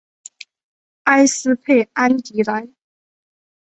[1.03, 2.73] 埃斯佩安迪兰。